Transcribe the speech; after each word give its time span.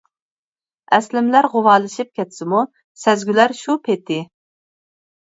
ئەسلىمىلەر 0.97 1.49
غۇۋالىشىپ 1.53 2.11
كەتسىمۇ 2.21 2.65
سەزگۈلەر 3.05 3.57
شۇ 3.63 3.81
پېتى. 3.89 4.23